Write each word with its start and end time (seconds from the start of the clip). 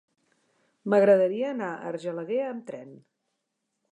M'agradaria 0.93 1.51
anar 1.57 1.69
a 1.75 1.85
Argelaguer 1.91 2.41
amb 2.49 2.65
tren. 2.71 2.91